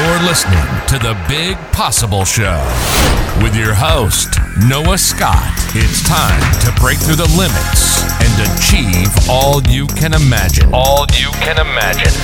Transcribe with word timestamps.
You're 0.00 0.22
listening 0.22 0.64
to 0.88 0.98
the 0.98 1.14
Big 1.28 1.58
Possible 1.74 2.24
Show 2.24 2.56
with 3.42 3.54
your 3.54 3.74
host, 3.74 4.30
Noah 4.66 4.96
Scott. 4.96 5.52
It's 5.74 6.02
time 6.08 6.40
to 6.62 6.80
break 6.80 6.96
through 6.96 7.16
the 7.16 7.28
limits 7.36 8.00
and 8.22 8.32
achieve 8.48 9.10
all 9.28 9.62
you 9.64 9.86
can 9.88 10.14
imagine. 10.14 10.70
All 10.72 11.04
you 11.12 11.30
can 11.32 11.60
imagine. 11.60 12.14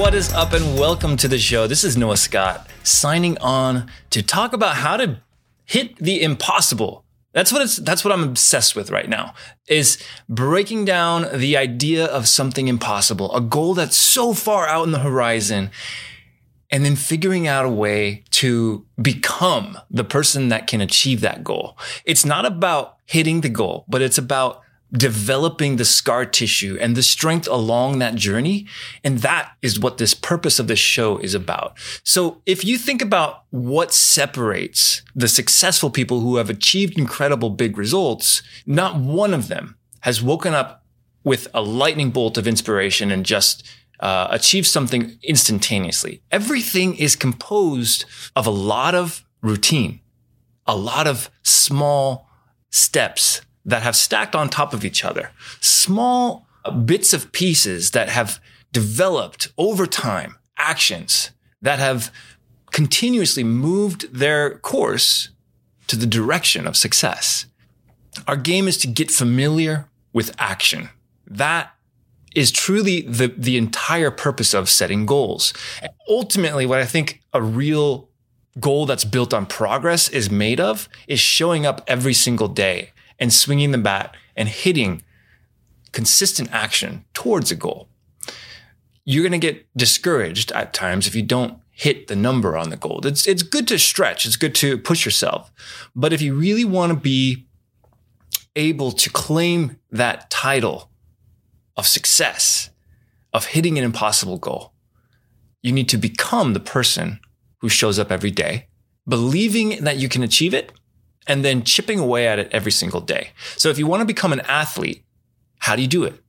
What 0.00 0.14
is 0.14 0.32
up, 0.32 0.54
and 0.54 0.78
welcome 0.78 1.18
to 1.18 1.28
the 1.28 1.38
show. 1.38 1.66
This 1.66 1.84
is 1.84 1.94
Noah 1.94 2.16
Scott 2.16 2.70
signing 2.82 3.36
on 3.36 3.90
to 4.08 4.22
talk 4.22 4.54
about 4.54 4.76
how 4.76 4.96
to 4.96 5.20
hit 5.66 5.94
the 5.98 6.22
impossible 6.22 7.04
that's 7.38 7.52
what 7.52 7.62
it's 7.62 7.76
that's 7.76 8.04
what 8.04 8.12
I'm 8.12 8.24
obsessed 8.24 8.74
with 8.74 8.90
right 8.90 9.08
now 9.08 9.32
is 9.68 10.02
breaking 10.28 10.84
down 10.84 11.28
the 11.32 11.56
idea 11.56 12.04
of 12.04 12.26
something 12.26 12.66
impossible, 12.66 13.32
a 13.32 13.40
goal 13.40 13.74
that's 13.74 13.96
so 13.96 14.34
far 14.34 14.66
out 14.66 14.84
in 14.84 14.90
the 14.90 14.98
horizon 14.98 15.70
and 16.70 16.84
then 16.84 16.96
figuring 16.96 17.46
out 17.46 17.64
a 17.64 17.70
way 17.70 18.24
to 18.30 18.84
become 19.00 19.78
the 19.88 20.02
person 20.02 20.48
that 20.48 20.66
can 20.66 20.80
achieve 20.80 21.20
that 21.20 21.44
goal. 21.44 21.78
It's 22.04 22.24
not 22.24 22.44
about 22.44 22.96
hitting 23.06 23.40
the 23.40 23.48
goal, 23.48 23.84
but 23.88 24.02
it's 24.02 24.18
about 24.18 24.62
developing 24.92 25.76
the 25.76 25.84
scar 25.84 26.24
tissue 26.24 26.78
and 26.80 26.96
the 26.96 27.02
strength 27.02 27.46
along 27.48 27.98
that 27.98 28.14
journey. 28.14 28.66
And 29.04 29.18
that 29.18 29.52
is 29.60 29.78
what 29.78 29.98
this 29.98 30.14
purpose 30.14 30.58
of 30.58 30.66
this 30.66 30.78
show 30.78 31.18
is 31.18 31.34
about. 31.34 31.78
So 32.04 32.40
if 32.46 32.64
you 32.64 32.78
think 32.78 33.02
about 33.02 33.44
what 33.50 33.92
separates 33.92 35.02
the 35.14 35.28
successful 35.28 35.90
people 35.90 36.20
who 36.20 36.36
have 36.36 36.48
achieved 36.48 36.98
incredible 36.98 37.50
big 37.50 37.76
results, 37.76 38.42
not 38.66 38.96
one 38.96 39.34
of 39.34 39.48
them 39.48 39.76
has 40.00 40.22
woken 40.22 40.54
up 40.54 40.84
with 41.24 41.48
a 41.52 41.60
lightning 41.60 42.10
bolt 42.10 42.38
of 42.38 42.48
inspiration 42.48 43.10
and 43.10 43.26
just 43.26 43.66
uh, 44.00 44.28
achieved 44.30 44.66
something 44.66 45.18
instantaneously. 45.22 46.22
Everything 46.30 46.94
is 46.94 47.16
composed 47.16 48.04
of 48.34 48.46
a 48.46 48.50
lot 48.50 48.94
of 48.94 49.24
routine, 49.42 50.00
a 50.66 50.76
lot 50.76 51.06
of 51.06 51.30
small 51.42 52.28
steps 52.70 53.42
that 53.68 53.82
have 53.82 53.94
stacked 53.94 54.34
on 54.34 54.48
top 54.48 54.72
of 54.72 54.84
each 54.84 55.04
other. 55.04 55.30
Small 55.60 56.46
bits 56.84 57.12
of 57.12 57.30
pieces 57.32 57.90
that 57.90 58.08
have 58.08 58.40
developed 58.72 59.52
over 59.58 59.86
time, 59.86 60.36
actions 60.56 61.30
that 61.60 61.78
have 61.78 62.10
continuously 62.72 63.44
moved 63.44 64.12
their 64.12 64.58
course 64.58 65.28
to 65.86 65.96
the 65.96 66.06
direction 66.06 66.66
of 66.66 66.76
success. 66.76 67.46
Our 68.26 68.36
game 68.36 68.68
is 68.68 68.78
to 68.78 68.86
get 68.86 69.10
familiar 69.10 69.86
with 70.14 70.34
action. 70.38 70.88
That 71.26 71.70
is 72.34 72.50
truly 72.50 73.02
the, 73.02 73.28
the 73.36 73.58
entire 73.58 74.10
purpose 74.10 74.54
of 74.54 74.70
setting 74.70 75.04
goals. 75.04 75.52
ultimately, 76.08 76.64
what 76.64 76.78
I 76.78 76.86
think 76.86 77.20
a 77.34 77.42
real 77.42 78.08
goal 78.58 78.86
that's 78.86 79.04
built 79.04 79.34
on 79.34 79.44
progress 79.44 80.08
is 80.08 80.30
made 80.30 80.58
of 80.58 80.88
is 81.06 81.20
showing 81.20 81.66
up 81.66 81.82
every 81.86 82.14
single 82.14 82.48
day 82.48 82.92
and 83.18 83.32
swinging 83.32 83.72
the 83.72 83.78
bat 83.78 84.16
and 84.36 84.48
hitting 84.48 85.02
consistent 85.92 86.50
action 86.52 87.04
towards 87.14 87.50
a 87.50 87.56
goal. 87.56 87.88
You're 89.04 89.22
going 89.22 89.38
to 89.40 89.46
get 89.46 89.66
discouraged 89.76 90.52
at 90.52 90.72
times 90.72 91.06
if 91.06 91.14
you 91.14 91.22
don't 91.22 91.58
hit 91.70 92.08
the 92.08 92.16
number 92.16 92.56
on 92.56 92.70
the 92.70 92.76
goal. 92.76 93.00
It's, 93.06 93.26
it's 93.26 93.42
good 93.42 93.68
to 93.68 93.78
stretch. 93.78 94.26
It's 94.26 94.36
good 94.36 94.54
to 94.56 94.76
push 94.76 95.04
yourself. 95.04 95.50
But 95.94 96.12
if 96.12 96.20
you 96.20 96.34
really 96.34 96.64
want 96.64 96.92
to 96.92 96.98
be 96.98 97.46
able 98.56 98.92
to 98.92 99.10
claim 99.10 99.78
that 99.90 100.28
title 100.28 100.90
of 101.76 101.86
success, 101.86 102.70
of 103.32 103.46
hitting 103.46 103.78
an 103.78 103.84
impossible 103.84 104.38
goal, 104.38 104.72
you 105.62 105.72
need 105.72 105.88
to 105.88 105.96
become 105.96 106.52
the 106.52 106.60
person 106.60 107.20
who 107.58 107.68
shows 107.68 107.98
up 107.98 108.10
every 108.10 108.30
day, 108.30 108.68
believing 109.06 109.84
that 109.84 109.96
you 109.96 110.08
can 110.08 110.22
achieve 110.22 110.54
it 110.54 110.72
and 111.28 111.44
then 111.44 111.62
chipping 111.62 112.00
away 112.00 112.26
at 112.26 112.38
it 112.38 112.48
every 112.50 112.72
single 112.72 113.00
day. 113.00 113.30
So 113.56 113.68
if 113.68 113.78
you 113.78 113.86
want 113.86 114.00
to 114.00 114.06
become 114.06 114.32
an 114.32 114.40
athlete, 114.40 115.04
how 115.58 115.76
do 115.76 115.82
you 115.82 115.88
do 115.88 116.02
it? 116.02 116.20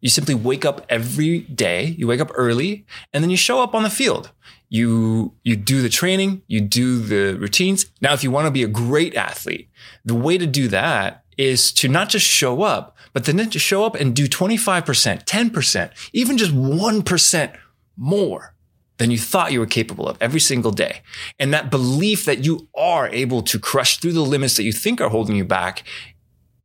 You 0.00 0.10
simply 0.10 0.34
wake 0.34 0.64
up 0.64 0.84
every 0.88 1.40
day, 1.40 1.84
you 1.84 2.06
wake 2.06 2.20
up 2.20 2.30
early, 2.34 2.84
and 3.12 3.22
then 3.22 3.30
you 3.30 3.36
show 3.36 3.62
up 3.62 3.74
on 3.74 3.82
the 3.82 3.90
field. 3.90 4.32
You, 4.68 5.34
you 5.42 5.56
do 5.56 5.82
the 5.82 5.88
training, 5.88 6.42
you 6.46 6.60
do 6.60 7.00
the 7.00 7.38
routines. 7.38 7.86
Now, 8.00 8.12
if 8.12 8.22
you 8.22 8.30
want 8.30 8.46
to 8.46 8.50
be 8.50 8.62
a 8.62 8.68
great 8.68 9.14
athlete, 9.14 9.68
the 10.04 10.14
way 10.14 10.38
to 10.38 10.46
do 10.46 10.68
that 10.68 11.24
is 11.36 11.72
to 11.72 11.88
not 11.88 12.08
just 12.08 12.26
show 12.26 12.62
up, 12.62 12.96
but 13.12 13.24
then 13.24 13.50
to 13.50 13.58
show 13.58 13.84
up 13.84 13.94
and 13.94 14.14
do 14.14 14.26
25%, 14.26 15.24
10%, 15.24 15.90
even 16.12 16.38
just 16.38 16.52
1% 16.52 17.56
more 17.96 18.54
than 19.00 19.10
you 19.10 19.16
thought 19.16 19.50
you 19.50 19.58
were 19.58 19.66
capable 19.66 20.06
of 20.06 20.18
every 20.20 20.38
single 20.38 20.70
day. 20.70 21.00
And 21.38 21.54
that 21.54 21.70
belief 21.70 22.26
that 22.26 22.44
you 22.44 22.68
are 22.76 23.08
able 23.08 23.40
to 23.40 23.58
crush 23.58 23.96
through 23.96 24.12
the 24.12 24.20
limits 24.20 24.58
that 24.58 24.64
you 24.64 24.72
think 24.72 25.00
are 25.00 25.08
holding 25.08 25.36
you 25.36 25.44
back 25.44 25.84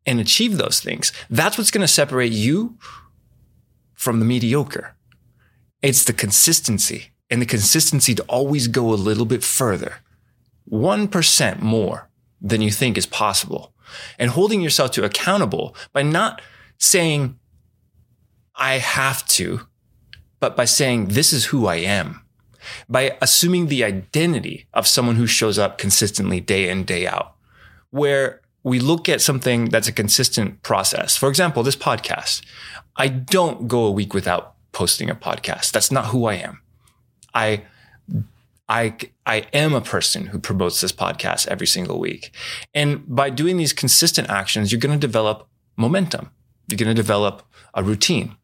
and 0.06 0.20
achieve 0.20 0.58
those 0.58 0.82
things. 0.82 1.14
That's 1.30 1.58
what's 1.58 1.72
going 1.72 1.88
to 1.88 1.88
separate 1.88 2.34
you 2.34 2.78
from 3.94 4.20
the 4.20 4.26
mediocre. 4.26 4.98
It's 5.82 6.04
the 6.04 6.12
consistency 6.12 7.14
and 7.30 7.42
the 7.42 7.46
consistency 7.46 8.14
to 8.16 8.24
always 8.24 8.68
go 8.68 8.94
a 8.94 8.96
little 8.96 9.26
bit 9.26 9.42
further, 9.42 10.00
1% 10.70 11.62
more 11.62 12.10
than 12.42 12.60
you 12.60 12.70
think 12.70 12.98
is 12.98 13.06
possible 13.06 13.72
and 14.20 14.32
holding 14.32 14.60
yourself 14.60 14.92
to 14.92 15.06
accountable 15.06 15.74
by 15.94 16.04
not 16.04 16.42
saying, 16.80 17.40
I 18.56 18.80
have 18.80 19.26
to, 19.30 19.62
but 20.42 20.58
by 20.58 20.66
saying, 20.66 21.08
this 21.08 21.32
is 21.32 21.46
who 21.46 21.66
I 21.66 21.78
am 21.78 22.25
by 22.90 23.18
assuming 23.22 23.68
the 23.68 23.84
identity 23.84 24.68
of 24.74 24.88
someone 24.88 25.16
who 25.16 25.28
shows 25.28 25.58
up 25.58 25.78
consistently 25.78 26.40
day 26.40 26.70
in, 26.70 26.84
day 26.84 27.08
out, 27.08 27.36
where 27.92 28.42
we 28.64 28.80
look 28.80 29.08
at 29.08 29.22
something 29.22 29.66
that's 29.66 29.88
a 29.88 29.92
consistent 29.92 30.64
process. 30.64 31.16
For 31.16 31.30
example, 31.30 31.62
this 31.62 31.76
podcast. 31.76 32.42
I 32.96 33.10
don't 33.10 33.68
go 33.68 33.86
a 33.86 33.92
week 33.92 34.14
without 34.14 34.56
posting 34.72 35.10
a 35.10 35.16
podcast. 35.16 35.72
That's 35.72 35.92
not 35.92 36.08
who 36.08 36.26
I 36.26 36.36
am. 36.36 36.62
I, 37.34 37.64
I, 38.68 38.96
I 39.26 39.46
am 39.54 39.74
a 39.74 39.82
person 39.82 40.28
who 40.28 40.40
promotes 40.40 40.82
this 40.82 40.92
podcast 40.92 41.48
every 41.48 41.68
single 41.68 42.00
week. 42.00 42.34
And 42.74 43.04
by 43.08 43.30
doing 43.30 43.58
these 43.58 43.74
consistent 43.74 44.30
actions, 44.30 44.72
you're 44.72 44.82
going 44.82 45.00
to 45.00 45.08
develop 45.08 45.48
momentum. 45.78 46.32
You're 46.68 46.78
going 46.78 46.90
to 46.90 46.96
develop 46.96 47.44
a 47.76 47.84
routine. 47.84 48.36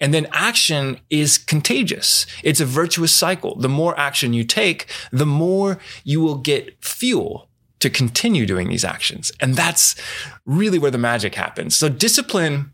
And 0.00 0.12
then 0.12 0.26
action 0.32 1.00
is 1.10 1.38
contagious. 1.38 2.26
It's 2.42 2.60
a 2.60 2.66
virtuous 2.66 3.14
cycle. 3.14 3.56
The 3.56 3.68
more 3.68 3.98
action 3.98 4.32
you 4.32 4.44
take, 4.44 4.86
the 5.12 5.26
more 5.26 5.78
you 6.04 6.20
will 6.20 6.36
get 6.38 6.82
fuel 6.84 7.48
to 7.80 7.90
continue 7.90 8.46
doing 8.46 8.68
these 8.68 8.84
actions. 8.84 9.30
And 9.40 9.54
that's 9.54 9.94
really 10.44 10.78
where 10.78 10.90
the 10.90 10.98
magic 10.98 11.34
happens. 11.34 11.76
So 11.76 11.88
discipline 11.88 12.72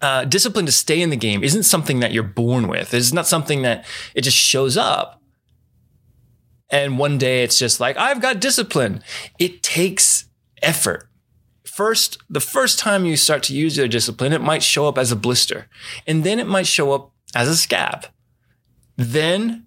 uh, 0.00 0.24
discipline 0.24 0.66
to 0.66 0.72
stay 0.72 1.02
in 1.02 1.10
the 1.10 1.16
game 1.16 1.42
isn't 1.42 1.64
something 1.64 1.98
that 1.98 2.12
you're 2.12 2.22
born 2.22 2.68
with. 2.68 2.94
It's 2.94 3.12
not 3.12 3.26
something 3.26 3.62
that 3.62 3.84
it 4.14 4.22
just 4.22 4.36
shows 4.36 4.76
up. 4.76 5.20
And 6.70 6.96
one 6.96 7.18
day 7.18 7.42
it's 7.42 7.58
just 7.58 7.80
like, 7.80 7.96
I've 7.96 8.22
got 8.22 8.40
discipline. 8.40 9.02
It 9.40 9.64
takes 9.64 10.26
effort 10.62 11.09
first, 11.80 12.18
the 12.28 12.40
first 12.40 12.78
time 12.78 13.06
you 13.06 13.16
start 13.16 13.42
to 13.42 13.54
use 13.54 13.74
your 13.74 13.88
discipline, 13.88 14.34
it 14.34 14.42
might 14.42 14.62
show 14.62 14.86
up 14.86 14.98
as 14.98 15.10
a 15.10 15.16
blister 15.16 15.66
and 16.06 16.24
then 16.24 16.38
it 16.38 16.46
might 16.46 16.66
show 16.66 16.92
up 16.92 17.10
as 17.34 17.48
a 17.48 17.56
scab. 17.56 18.04
Then 18.98 19.64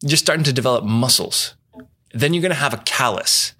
you're 0.00 0.16
starting 0.16 0.44
to 0.44 0.52
develop 0.52 0.84
muscles. 0.84 1.56
Then 2.14 2.32
you're 2.32 2.42
going 2.42 2.52
to 2.52 2.64
have 2.66 2.74
a 2.74 2.84
callus. 2.86 3.54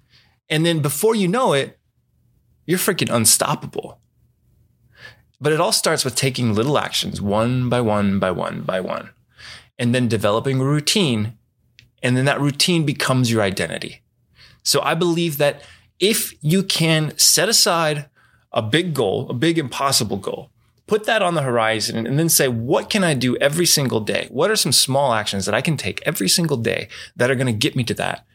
And 0.47 0.65
then 0.65 0.79
before 0.79 1.13
you 1.13 1.27
know 1.27 1.51
it, 1.51 1.77
you're 2.65 2.79
freaking 2.79 3.13
unstoppable. 3.13 3.99
But 5.41 5.51
it 5.51 5.59
all 5.59 5.73
starts 5.73 6.05
with 6.05 6.15
taking 6.15 6.53
little 6.53 6.77
actions 6.77 7.21
one 7.21 7.67
by 7.67 7.81
one 7.81 8.17
by 8.17 8.31
one 8.31 8.61
by 8.61 8.79
one, 8.79 9.09
and 9.77 9.93
then 9.93 10.07
developing 10.07 10.61
a 10.61 10.63
routine. 10.63 11.37
And 12.01 12.15
then 12.15 12.23
that 12.23 12.39
routine 12.39 12.85
becomes 12.85 13.29
your 13.29 13.41
identity. 13.41 14.03
So 14.63 14.81
I 14.83 14.93
believe 14.93 15.37
that 15.37 15.63
if 15.99 16.33
you 16.41 16.63
can 16.63 17.17
set 17.17 17.49
aside 17.49 18.09
a 18.51 18.61
big 18.61 18.93
goal, 18.93 19.29
a 19.29 19.33
big 19.33 19.57
impossible 19.57 20.17
goal, 20.17 20.49
put 20.87 21.05
that 21.05 21.21
on 21.21 21.35
the 21.35 21.43
horizon 21.43 22.07
and 22.07 22.17
then 22.17 22.29
say, 22.29 22.47
what 22.47 22.89
can 22.89 23.03
I 23.03 23.13
do 23.13 23.37
every 23.37 23.65
single 23.65 23.99
day? 23.99 24.27
What 24.31 24.49
are 24.49 24.55
some 24.55 24.71
small 24.71 25.13
actions 25.13 25.45
that 25.45 25.53
I 25.53 25.61
can 25.61 25.77
take 25.77 26.01
every 26.05 26.27
single 26.27 26.57
day 26.57 26.87
that 27.15 27.29
are 27.29 27.35
going 27.35 27.47
to 27.47 27.53
get 27.53 27.75
me 27.75 27.83
to 27.83 27.93
that? 27.95 28.25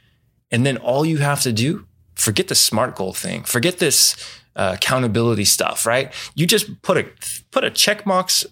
And 0.50 0.64
then 0.64 0.76
all 0.76 1.04
you 1.04 1.18
have 1.18 1.40
to 1.40 1.52
do, 1.52 1.86
forget 2.14 2.46
the 2.46 2.54
smart 2.54 2.94
goal 2.94 3.12
thing, 3.12 3.42
forget 3.42 3.78
this 3.78 4.14
uh, 4.54 4.72
accountability 4.76 5.44
stuff, 5.44 5.84
right? 5.84 6.12
You 6.36 6.46
just 6.46 6.80
put 6.82 6.96
a, 6.96 7.08
put 7.50 7.64
a 7.64 7.70
check 7.70 8.04
box 8.04 8.46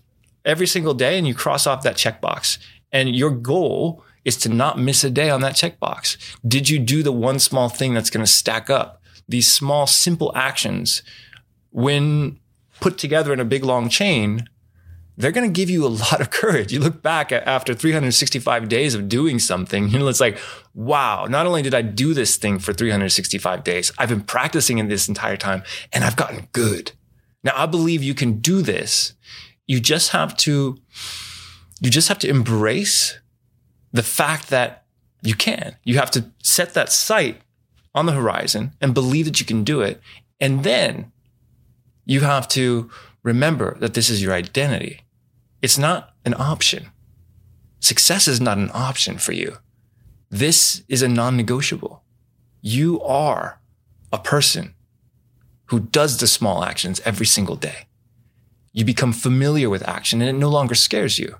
every 0.45 0.67
single 0.67 0.95
day 0.95 1.17
and 1.17 1.27
you 1.27 1.35
cross 1.35 1.67
off 1.67 1.83
that 1.85 1.97
checkbox 1.97 2.59
and 2.91 3.15
your 3.15 3.31
goal 3.31 4.03
is 4.25 4.37
to 4.39 4.49
not 4.49 4.79
miss 4.79 5.05
a 5.05 5.11
day 5.11 5.31
on 5.31 5.41
that 5.43 5.55
checkbox. 5.55 6.17
Did 6.47 6.69
you 6.69 6.79
do 6.79 7.03
the 7.03 7.13
one 7.13 7.39
small 7.39 7.69
thing 7.69 7.95
that's 7.95 8.11
going 8.11 8.25
to 8.25 8.31
stack 8.31 8.69
up? 8.71 9.02
These 9.29 9.53
small, 9.53 9.87
simple 9.87 10.33
actions, 10.35 11.03
when 11.71 12.39
put 12.81 12.99
together 12.99 13.33
in 13.33 13.41
a 13.41 13.45
big 13.45 13.65
long 13.65 13.89
chain, 13.89 14.49
they're 15.17 15.33
going 15.33 15.51
to 15.51 15.53
give 15.53 15.71
you 15.71 15.87
a 15.87 15.89
lot 15.89 16.21
of 16.21 16.31
courage. 16.31 16.73
You 16.73 16.81
look 16.81 17.03
back 17.03 17.33
after 17.33 17.75
365 17.75 18.69
days 18.69 18.95
of 18.95 19.09
doing 19.09 19.39
something, 19.39 19.89
you 19.91 19.99
know, 19.99 20.09
it's 20.09 20.21
like, 20.21 20.39
wow, 20.75 21.27
not 21.27 21.47
only 21.47 21.63
did 21.63 21.75
I 21.75 21.83
do 21.83 22.15
this 22.15 22.37
thing 22.37 22.59
for 22.59 22.73
365 22.73 23.65
days, 23.65 23.93
I've 23.99 24.09
been 24.09 24.23
practicing 24.23 24.79
in 24.79 24.89
this 24.89 25.09
entire 25.09 25.37
time 25.37 25.63
and 25.93 26.05
I've 26.05 26.17
gotten 26.17 26.49
good. 26.53 26.93
Now 27.45 27.53
I 27.57 27.67
believe 27.67 28.03
you 28.03 28.15
can 28.15 28.39
do 28.39 28.63
this. 28.63 29.15
You 29.67 29.81
just 29.81 30.11
have 30.11 30.37
to, 30.39 30.79
you 31.81 31.91
just 31.91 32.09
have 32.09 32.19
to 32.21 32.29
embrace 32.29 33.19
the 33.93 34.03
fact 34.03 34.49
that 34.51 34.85
you 35.23 35.35
can. 35.35 35.77
You 35.85 35.99
have 35.99 36.11
to 36.13 36.31
set 36.43 36.75
that 36.75 36.91
sight 36.91 37.43
on 37.95 38.07
the 38.07 38.13
horizon 38.13 38.73
and 38.81 38.95
believe 38.95 39.27
that 39.27 39.41
you 39.41 39.47
can 39.47 39.65
do 39.65 39.81
it. 39.81 40.01
And 40.41 40.65
then 40.65 41.13
you 42.05 42.21
have 42.21 42.49
to 42.49 42.91
remember 43.23 43.77
that 43.79 43.95
this 43.95 44.11
is 44.11 44.23
your 44.23 44.33
identity. 44.33 45.03
It's 45.61 45.79
not 45.79 46.15
an 46.25 46.35
option. 46.35 46.91
Success 47.81 48.27
is 48.29 48.41
not 48.41 48.59
an 48.59 48.71
option 48.73 49.19
for 49.19 49.33
you. 49.33 49.59
This 50.31 50.83
is 50.89 51.03
a 51.03 51.09
non 51.09 51.37
negotiable. 51.37 52.03
You 52.61 53.01
are 53.03 53.61
a 54.13 54.19
person 54.19 54.75
who 55.67 55.81
does 55.81 56.19
the 56.19 56.27
small 56.27 56.65
actions 56.65 57.01
every 57.05 57.27
single 57.27 57.57
day. 57.57 57.87
You 58.73 58.85
become 58.85 59.13
familiar 59.13 59.69
with 59.69 59.87
action 59.87 60.21
and 60.21 60.31
it 60.31 60.41
no 60.41 60.49
longer 60.49 60.75
scares 60.75 61.19
you. 61.19 61.37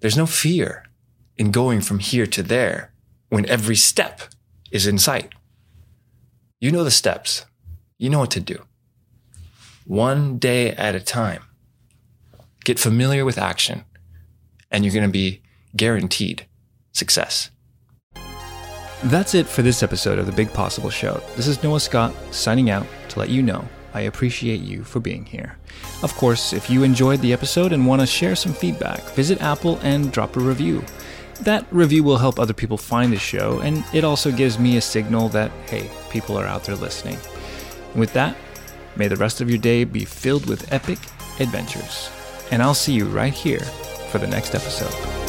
There's 0.00 0.16
no 0.16 0.26
fear 0.26 0.84
in 1.36 1.50
going 1.50 1.80
from 1.80 1.98
here 1.98 2.26
to 2.26 2.42
there 2.42 2.92
when 3.28 3.46
every 3.46 3.76
step 3.76 4.20
is 4.70 4.86
in 4.86 4.98
sight. 4.98 5.32
You 6.58 6.72
know 6.72 6.84
the 6.84 6.90
steps. 6.90 7.44
You 7.98 8.08
know 8.08 8.20
what 8.20 8.30
to 8.30 8.40
do 8.40 8.62
one 9.84 10.38
day 10.38 10.70
at 10.72 10.94
a 10.94 11.00
time. 11.00 11.42
Get 12.64 12.78
familiar 12.78 13.26
with 13.26 13.36
action, 13.36 13.84
and 14.70 14.82
you're 14.82 14.94
going 14.94 15.06
to 15.06 15.12
be 15.12 15.42
guaranteed 15.76 16.46
success. 16.92 17.50
That's 19.04 19.34
it 19.34 19.46
for 19.46 19.60
this 19.60 19.82
episode 19.82 20.18
of 20.18 20.24
The 20.24 20.32
Big 20.32 20.50
Possible 20.52 20.88
Show. 20.88 21.20
This 21.36 21.46
is 21.46 21.62
Noah 21.62 21.78
Scott 21.78 22.14
signing 22.30 22.70
out 22.70 22.86
to 23.10 23.18
let 23.18 23.28
you 23.28 23.42
know 23.42 23.68
I 23.92 24.00
appreciate 24.00 24.60
you 24.60 24.82
for 24.82 25.00
being 25.00 25.26
here. 25.26 25.58
Of 26.02 26.14
course, 26.14 26.54
if 26.54 26.70
you 26.70 26.82
enjoyed 26.82 27.20
the 27.20 27.32
episode 27.34 27.72
and 27.72 27.86
want 27.86 28.00
to 28.00 28.06
share 28.06 28.34
some 28.34 28.52
feedback, 28.54 29.02
visit 29.10 29.42
Apple 29.42 29.78
and 29.82 30.10
drop 30.10 30.36
a 30.36 30.40
review. 30.40 30.84
That 31.40 31.66
review 31.70 32.02
will 32.02 32.18
help 32.18 32.38
other 32.38 32.54
people 32.54 32.78
find 32.78 33.12
the 33.12 33.18
show, 33.18 33.60
and 33.60 33.84
it 33.92 34.04
also 34.04 34.32
gives 34.32 34.58
me 34.58 34.76
a 34.76 34.80
signal 34.80 35.28
that, 35.30 35.50
hey, 35.68 35.90
people 36.10 36.38
are 36.38 36.46
out 36.46 36.64
there 36.64 36.76
listening. 36.76 37.18
And 37.92 38.00
with 38.00 38.12
that, 38.14 38.36
May 38.96 39.08
the 39.08 39.16
rest 39.16 39.42
of 39.42 39.50
your 39.50 39.58
day 39.58 39.84
be 39.84 40.04
filled 40.04 40.46
with 40.46 40.72
epic 40.72 40.98
adventures. 41.38 42.10
And 42.50 42.62
I'll 42.62 42.74
see 42.74 42.94
you 42.94 43.04
right 43.06 43.34
here 43.34 43.60
for 44.10 44.18
the 44.18 44.26
next 44.26 44.54
episode. 44.54 45.25